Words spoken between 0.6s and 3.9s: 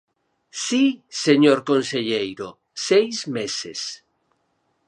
Si, señor conselleiro, seis meses.